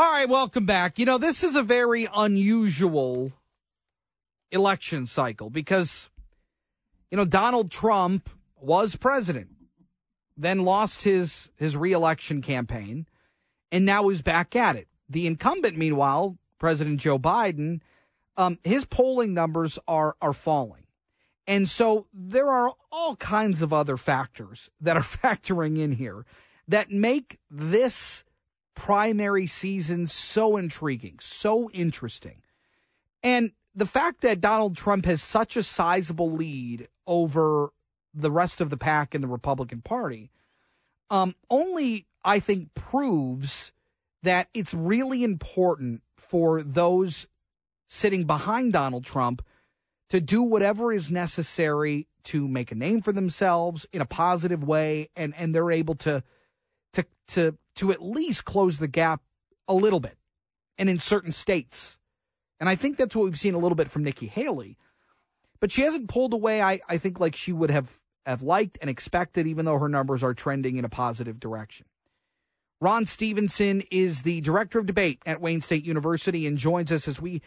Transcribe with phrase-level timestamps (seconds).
[0.00, 0.98] All right, welcome back.
[0.98, 3.32] You know, this is a very unusual
[4.50, 6.08] election cycle because,
[7.10, 9.50] you know, Donald Trump was president,
[10.38, 13.08] then lost his his reelection campaign,
[13.70, 14.88] and now he's back at it.
[15.06, 17.82] The incumbent, meanwhile, President Joe Biden,
[18.38, 20.86] um, his polling numbers are are falling.
[21.46, 26.24] And so there are all kinds of other factors that are factoring in here
[26.66, 28.24] that make this
[28.80, 32.40] primary season so intriguing, so interesting.
[33.22, 37.74] And the fact that Donald Trump has such a sizable lead over
[38.14, 40.30] the rest of the pack in the Republican Party
[41.10, 43.70] um, only, I think, proves
[44.22, 47.26] that it's really important for those
[47.86, 49.44] sitting behind Donald Trump
[50.08, 55.10] to do whatever is necessary to make a name for themselves in a positive way
[55.16, 56.22] and and they're able to
[56.92, 59.22] to to to at least close the gap
[59.68, 60.16] a little bit
[60.78, 61.98] and in certain states.
[62.58, 64.76] And I think that's what we've seen a little bit from Nikki Haley.
[65.60, 68.90] But she hasn't pulled away I, I think like she would have have liked and
[68.90, 71.86] expected even though her numbers are trending in a positive direction.
[72.80, 77.20] Ron Stevenson is the director of debate at Wayne State University and joins us as
[77.20, 77.42] we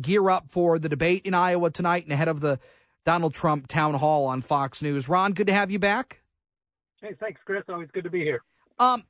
[0.00, 2.58] gear up for the debate in Iowa tonight and ahead of the
[3.04, 5.08] Donald Trump town hall on Fox News.
[5.08, 6.22] Ron, good to have you back.
[7.00, 7.62] Hey, thanks, Chris.
[7.68, 8.42] Always good to be here.
[8.78, 9.04] Um,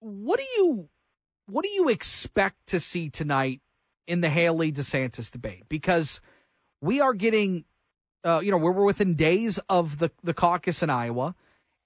[0.00, 0.88] what do you
[1.46, 3.60] what do you expect to see tonight
[4.06, 5.64] in the Haley DeSantis debate?
[5.68, 6.20] Because
[6.80, 7.64] we are getting,
[8.24, 11.34] uh, you know, we're within days of the the caucus in Iowa,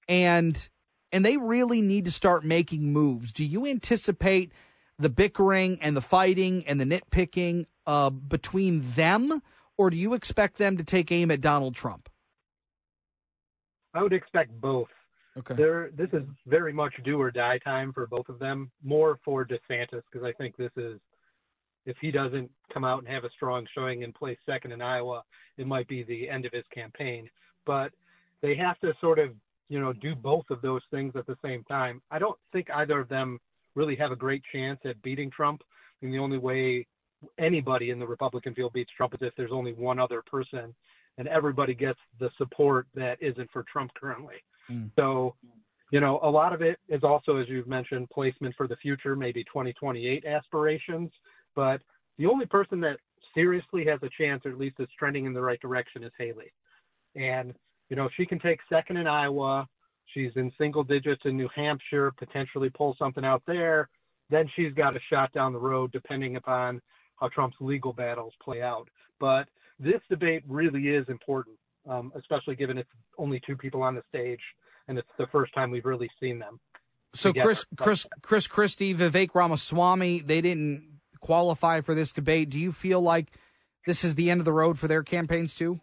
[0.09, 0.69] and
[1.13, 3.33] and they really need to start making moves.
[3.33, 4.53] Do you anticipate
[4.99, 9.43] the bickering and the fighting and the nitpicking uh, between them,
[9.77, 12.09] or do you expect them to take aim at Donald Trump?
[13.93, 14.89] I would expect both.
[15.37, 15.55] Okay.
[15.55, 18.71] There, this is very much do or die time for both of them.
[18.83, 21.01] More for DeSantis because I think this is,
[21.87, 25.23] if he doesn't come out and have a strong showing and place second in Iowa,
[25.59, 27.29] it might be the end of his campaign.
[27.67, 27.93] But
[28.43, 29.31] they have to sort of,
[29.69, 32.01] you know, do both of those things at the same time.
[32.11, 33.41] I don't think either of them
[33.75, 35.63] really have a great chance at beating Trump.
[36.01, 36.87] And the only way
[37.39, 40.75] anybody in the Republican field beats Trump is if there's only one other person
[41.19, 44.37] and everybody gets the support that isn't for Trump currently.
[44.71, 44.91] Mm.
[44.97, 45.35] So,
[45.91, 49.15] you know, a lot of it is also, as you've mentioned, placement for the future,
[49.17, 51.11] maybe 2028 aspirations.
[51.55, 51.81] But
[52.19, 52.99] the only person that
[53.35, 56.53] seriously has a chance, or at least is trending in the right direction, is Haley.
[57.15, 57.55] And,
[57.91, 59.69] you know, she can take second in Iowa.
[60.07, 63.89] She's in single digits in New Hampshire, potentially pull something out there.
[64.31, 66.81] Then she's got a shot down the road, depending upon
[67.21, 68.89] how Trump's legal battles play out.
[69.21, 69.49] But
[69.79, 71.57] this debate really is important
[71.89, 74.41] um, especially given it's only two people on the stage
[74.89, 76.61] and it's the first time we've really seen them.
[77.15, 77.47] So together.
[77.47, 82.51] Chris, Chris, Chris Christie, Vivek Ramaswamy, they didn't qualify for this debate.
[82.51, 83.29] Do you feel like
[83.87, 85.81] this is the end of the road for their campaigns too?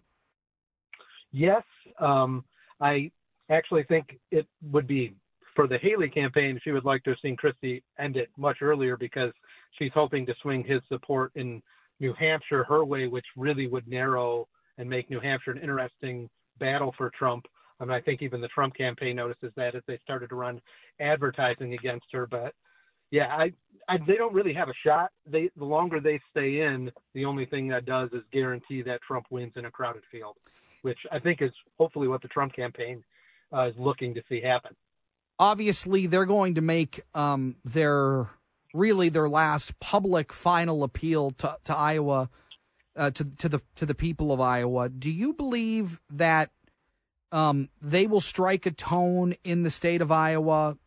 [1.32, 1.64] Yes,
[2.00, 2.44] um,
[2.80, 3.12] I
[3.50, 5.16] actually think it would be
[5.56, 6.60] for the Haley campaign.
[6.64, 9.32] She would like to have seen Christie end it much earlier because
[9.80, 11.62] she's hoping to swing his support in
[12.00, 16.94] New Hampshire her way, which really would narrow and make New Hampshire an interesting battle
[16.98, 17.46] for Trump.
[17.80, 20.62] I mean, I think even the Trump campaign notices that as they started to run
[21.00, 22.28] advertising against her.
[22.28, 22.54] But
[23.10, 23.52] yeah, I,
[23.90, 25.12] I they don't really have a shot.
[25.26, 29.26] They the longer they stay in, the only thing that does is guarantee that Trump
[29.30, 30.38] wins in a crowded field,
[30.84, 33.04] which I think is hopefully what the Trump campaign
[33.52, 34.76] uh, is looking to see happen.
[35.40, 38.30] Obviously, they're going to make um, their
[38.74, 42.30] really their last public final appeal to, to Iowa
[42.96, 44.90] uh, to to the to the people of Iowa.
[44.90, 46.52] Do you believe that
[47.32, 50.78] um, they will strike a tone in the state of Iowa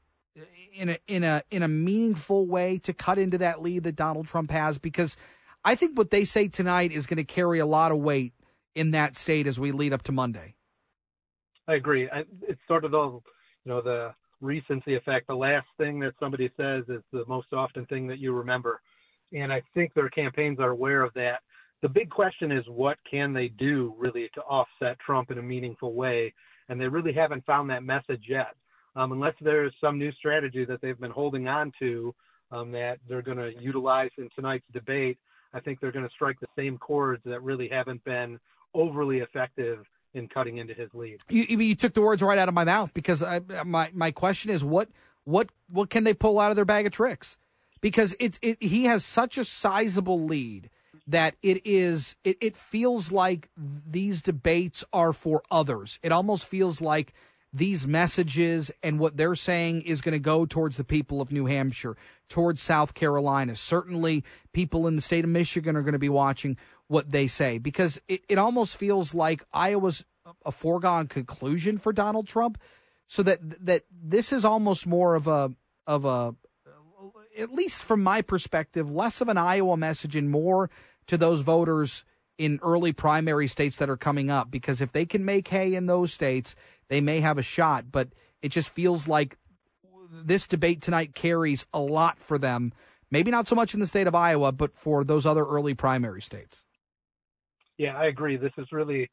[0.75, 4.27] in a in a in a meaningful way to cut into that lead that Donald
[4.27, 4.79] Trump has?
[4.79, 5.17] Because
[5.65, 8.35] I think what they say tonight is going to carry a lot of weight
[8.75, 10.55] in that state as we lead up to Monday.
[11.67, 12.09] I agree.
[12.11, 13.23] I, it's sort of the you
[13.65, 15.27] know the recency effect.
[15.29, 18.83] The last thing that somebody says is the most often thing that you remember.
[19.33, 21.41] And I think their campaigns are aware of that
[21.85, 25.93] the big question is what can they do really to offset Trump in a meaningful
[25.93, 26.33] way?
[26.71, 28.55] And they really haven't found that message yet.
[28.97, 32.15] Um, unless there's some new strategy that they've been holding on to
[32.51, 35.19] um, that they're going to utilize in tonight's debate,
[35.53, 38.41] I think they're going to strike the same chords that really haven't been
[38.73, 39.85] overly effective
[40.15, 41.19] in cutting into his lead.
[41.29, 44.51] You, you took the words right out of my mouth because I, my my question
[44.51, 44.89] is what
[45.25, 47.37] what what can they pull out of their bag of tricks?
[47.83, 50.71] Because it's it, he has such a sizable lead
[51.07, 55.99] that it is it, it feels like these debates are for others.
[56.03, 57.13] It almost feels like
[57.53, 61.47] these messages and what they're saying is going to go towards the people of New
[61.47, 61.97] Hampshire,
[62.29, 63.55] towards South Carolina.
[63.55, 66.57] Certainly, people in the state of Michigan are going to be watching
[66.89, 70.05] what they say because it, it almost feels like Iowa's
[70.45, 72.61] a foregone conclusion for Donald Trump.
[73.07, 75.51] So that that this is almost more of a
[75.87, 76.35] of a
[77.39, 80.71] at least from my perspective, less of an Iowa message and more
[81.07, 82.05] to those voters
[82.39, 84.51] in early primary states that are coming up.
[84.51, 86.55] Because if they can make hay in those states,
[86.89, 87.93] they may have a shot.
[87.93, 88.09] But
[88.43, 89.39] it just feels like
[90.11, 92.73] this debate tonight carries a lot for them.
[93.11, 96.23] Maybe not so much in the state of Iowa, but for those other early primary
[96.23, 96.65] states.
[97.79, 98.37] Yeah, I agree.
[98.37, 99.11] This is really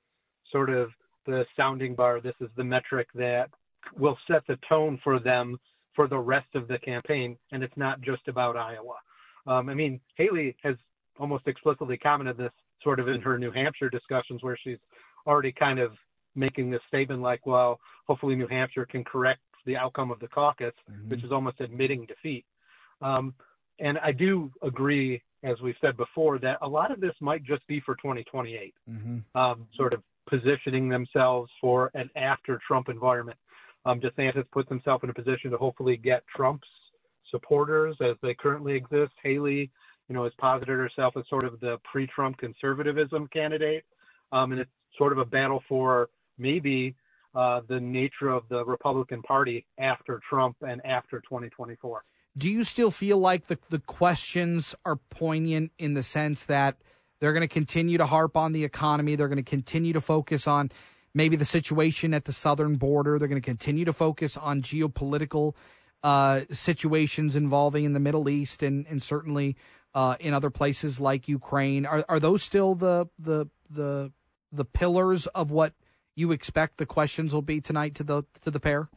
[0.51, 0.89] sort of
[1.25, 2.19] the sounding bar.
[2.21, 3.49] This is the metric that
[3.97, 5.57] will set the tone for them
[5.95, 8.95] for the rest of the campaign, and it's not just about Iowa.
[9.47, 10.75] Um, I mean, Haley has
[11.19, 12.51] almost explicitly commented this
[12.83, 14.79] sort of in her New Hampshire discussions, where she's
[15.27, 15.91] already kind of
[16.35, 20.73] making this statement like, well, hopefully New Hampshire can correct the outcome of the caucus,
[20.89, 21.09] mm-hmm.
[21.09, 22.45] which is almost admitting defeat.
[23.01, 23.33] Um,
[23.79, 27.65] and I do agree, as we've said before, that a lot of this might just
[27.67, 29.37] be for 2028, mm-hmm.
[29.39, 33.37] um, sort of positioning themselves for an after Trump environment.
[33.85, 36.67] Um, DeSantis puts himself in a position to hopefully get Trump's
[37.31, 39.11] supporters as they currently exist.
[39.23, 39.71] Haley,
[40.11, 43.85] you know, has posited herself as sort of the pre-Trump conservatism candidate,
[44.33, 46.93] um, and it's sort of a battle for maybe
[47.33, 52.03] uh, the nature of the Republican Party after Trump and after 2024.
[52.37, 56.75] Do you still feel like the the questions are poignant in the sense that
[57.21, 60.45] they're going to continue to harp on the economy, they're going to continue to focus
[60.45, 60.71] on
[61.13, 63.17] maybe the situation at the southern border.
[63.17, 65.53] They're going to continue to focus on geopolitical
[66.03, 69.55] uh, situations involving in the Middle East and and certainly
[69.93, 71.85] uh, in other places like Ukraine.
[71.85, 74.11] Are are those still the the the
[74.51, 75.73] the pillars of what
[76.15, 78.89] you expect the questions will be tonight to the to the pair?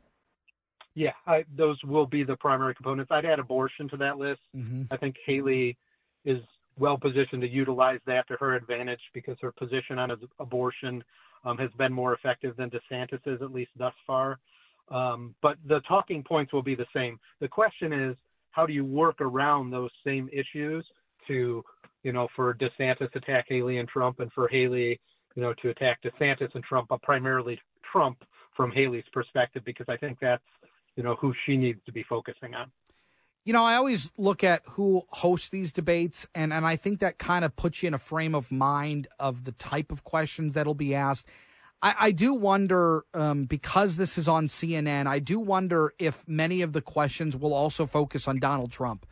[0.94, 3.10] Yeah, I, those will be the primary components.
[3.10, 4.40] I'd add abortion to that list.
[4.56, 4.82] Mm-hmm.
[4.92, 5.76] I think Haley
[6.24, 6.38] is
[6.78, 11.02] well positioned to utilize that to her advantage because her position on abortion
[11.44, 14.38] um, has been more effective than DeSantis's, at least thus far.
[14.88, 17.18] Um, but the talking points will be the same.
[17.40, 18.16] The question is,
[18.54, 20.84] how do you work around those same issues
[21.26, 21.64] to,
[22.02, 25.00] you know, for DeSantis to attack Haley and Trump, and for Haley,
[25.34, 27.58] you know, to attack DeSantis and Trump, but primarily
[27.90, 28.18] Trump
[28.56, 30.42] from Haley's perspective, because I think that's,
[30.96, 32.70] you know, who she needs to be focusing on.
[33.44, 37.18] You know, I always look at who hosts these debates, and, and I think that
[37.18, 40.74] kind of puts you in a frame of mind of the type of questions that'll
[40.74, 41.26] be asked.
[41.82, 46.62] I, I do wonder, um, because this is on CNN, I do wonder if many
[46.62, 49.06] of the questions will also focus on Donald Trump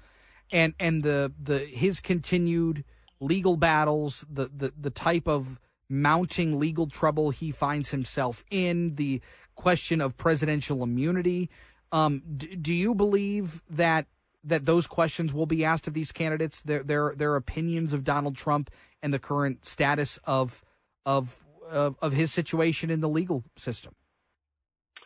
[0.53, 2.85] and and the the his continued
[3.21, 9.21] legal battles, the the, the type of mounting legal trouble he finds himself in, the
[9.55, 11.51] question of presidential immunity.
[11.91, 14.07] Um, do, do you believe that
[14.45, 18.37] that those questions will be asked of these candidates, their their their opinions of Donald
[18.37, 18.71] Trump
[19.03, 20.63] and the current status of
[21.05, 23.95] of of, of his situation in the legal system.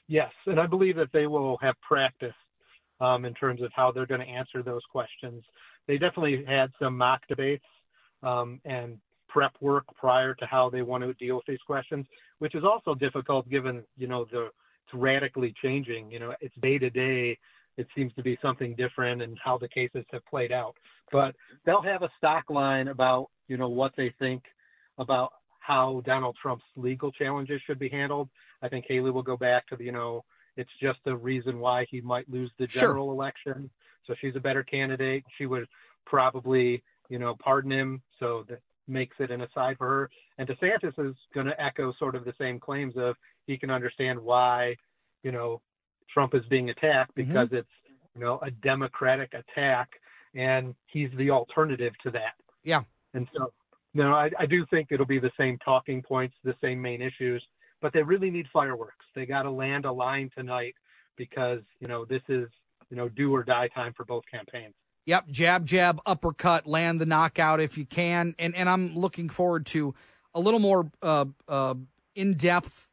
[0.08, 2.34] Yes, and I believe that they will have practice
[3.00, 5.42] um, in terms of how they're going to answer those questions.
[5.88, 7.64] They definitely had some mock debates
[8.22, 8.98] um, and
[9.28, 12.06] prep work prior to how they want to deal with these questions,
[12.38, 14.50] which is also difficult given you know the
[14.86, 16.10] it's radically changing.
[16.10, 17.38] You know, it's day to day
[17.76, 20.74] it seems to be something different and how the cases have played out.
[21.12, 21.34] But
[21.64, 24.43] they'll have a stock line about, you know, what they think
[24.98, 25.32] about
[25.67, 28.29] how Donald Trump's legal challenges should be handled.
[28.63, 30.25] I think Haley will go back to the, you know,
[30.56, 33.15] it's just a reason why he might lose the general sure.
[33.15, 33.70] election.
[34.06, 35.25] So she's a better candidate.
[35.37, 35.67] She would
[36.05, 38.03] probably, you know, pardon him.
[38.20, 40.11] So that makes it an aside for her.
[40.39, 44.20] And DeSantis is going to echo sort of the same claims of he can understand
[44.20, 44.77] why,
[45.25, 45.61] you know,
[46.13, 47.29] Trump is being attacked mm-hmm.
[47.29, 47.56] because mm-hmm.
[47.56, 47.69] it's
[48.15, 49.89] you know a democratic attack,
[50.35, 52.35] and he's the alternative to that.
[52.65, 52.82] Yeah.
[53.15, 53.53] And so,
[53.96, 57.43] know, I, I do think it'll be the same talking points, the same main issues,
[57.81, 59.05] but they really need fireworks.
[59.15, 60.74] They got to land a line tonight
[61.17, 62.48] because you know this is
[62.91, 64.74] you know do or die time for both campaigns.
[65.06, 69.67] Yep, jab, jab, uppercut, land the knockout if you can, and and I'm looking forward
[69.67, 69.94] to
[70.34, 71.74] a little more uh, uh,
[72.15, 72.88] in depth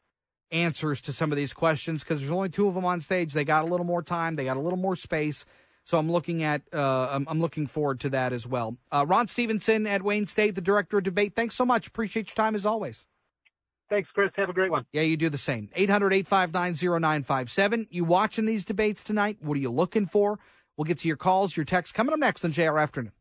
[0.51, 3.33] answers to some of these questions because there's only two of them on stage.
[3.33, 5.45] They got a little more time, they got a little more space.
[5.85, 8.77] So I'm looking at uh, I'm, I'm, looking forward to that as well.
[8.91, 11.35] Uh, Ron Stevenson at Wayne State, the director of debate.
[11.35, 11.87] Thanks so much.
[11.87, 13.05] Appreciate your time as always.
[13.89, 14.31] Thanks, Chris.
[14.37, 14.85] Have a great one.
[14.91, 15.69] Yeah, you do the same.
[15.75, 17.87] 800 859 0957.
[17.91, 19.37] You watching these debates tonight?
[19.41, 20.39] What are you looking for?
[20.77, 23.11] We'll get to your calls, your texts coming up next on JR Afternoon.